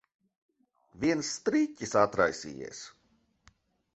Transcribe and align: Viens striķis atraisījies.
Viens 1.03 1.29
striķis 1.33 1.93
atraisījies. 2.03 2.83